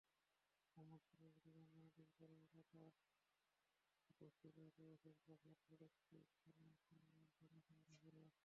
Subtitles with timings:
[0.61, 4.71] মোহাম্মদপুরে বুড়িগঙ্গা নদীর পারের এলাকা বছিলায়
[4.71, 6.17] প্রবেশের প্রধান সড়কটি
[7.33, 8.25] খানাখন্দে ভরা।